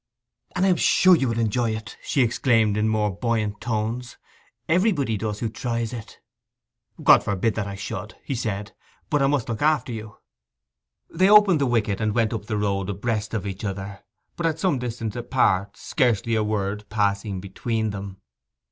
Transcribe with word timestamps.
'And 0.55 0.65
I 0.65 0.69
am 0.69 0.77
sure 0.77 1.15
you 1.15 1.27
will 1.27 1.37
enjoy 1.37 1.75
it!' 1.75 1.95
she 2.01 2.23
exclaimed 2.23 2.75
in 2.75 2.89
more 2.89 3.15
buoyant 3.15 3.61
tones. 3.61 4.17
'Everybody 4.67 5.15
does 5.15 5.41
who 5.41 5.47
tries 5.47 5.93
it.' 5.93 6.19
'God 7.03 7.23
forbid 7.23 7.53
that 7.53 7.67
I 7.67 7.75
should!' 7.75 8.15
he 8.23 8.33
said. 8.33 8.71
'But 9.11 9.21
I 9.21 9.27
must 9.27 9.47
look 9.47 9.61
after 9.61 9.91
you.' 9.93 10.17
They 11.11 11.29
opened 11.29 11.61
the 11.61 11.67
wicket 11.67 12.01
and 12.01 12.15
went 12.15 12.33
up 12.33 12.45
the 12.47 12.57
road 12.57 12.89
abreast 12.89 13.35
of 13.35 13.45
each 13.45 13.63
other, 13.63 13.99
but 14.35 14.47
at 14.47 14.57
some 14.57 14.79
distance 14.79 15.15
apart, 15.15 15.77
scarcely 15.77 16.33
a 16.33 16.43
word 16.43 16.89
passing 16.89 17.39
between 17.39 17.91
them. 17.91 18.17